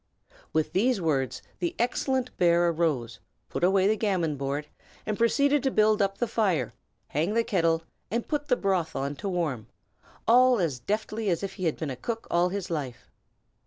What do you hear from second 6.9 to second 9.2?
hang the kettle, and put the broth on